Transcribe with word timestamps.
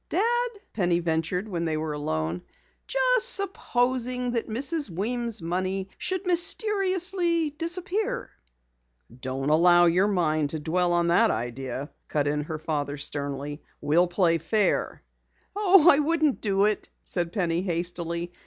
"Dad," 0.09 0.47
Penny 0.73 0.97
ventured 0.99 1.47
when 1.47 1.65
they 1.65 1.77
were 1.77 1.93
alone, 1.93 2.41
"just 2.87 3.35
supposing 3.35 4.31
that 4.31 4.49
Mrs. 4.49 4.89
Weems' 4.89 5.43
money 5.43 5.91
should 5.99 6.25
mysteriously 6.25 7.51
disappear" 7.51 8.31
"Don't 9.21 9.51
allow 9.51 9.85
your 9.85 10.07
mind 10.07 10.49
to 10.49 10.59
dwell 10.59 10.93
on 10.93 11.09
that 11.09 11.29
idea," 11.29 11.91
cut 12.07 12.27
in 12.27 12.45
her 12.45 12.57
father 12.57 12.97
sternly. 12.97 13.61
"We'll 13.79 14.07
play 14.07 14.39
fair." 14.39 15.03
"Oh, 15.55 15.87
I 15.87 15.99
wouldn't 15.99 16.41
do 16.41 16.65
it," 16.65 16.89
said 17.05 17.31
Penny 17.31 17.61
hastily. 17.61 18.33